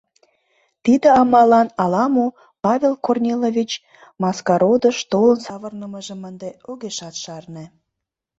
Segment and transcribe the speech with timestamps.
[0.83, 2.27] Тиде амаллан ала-мо,
[2.65, 3.71] Павел Корнилович
[4.21, 7.65] Маскародыш толын савырнымыжым ынде огешат шарне.